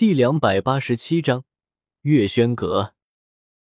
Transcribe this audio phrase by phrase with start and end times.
[0.00, 1.44] 第两百八十七章
[2.00, 2.94] 月轩阁。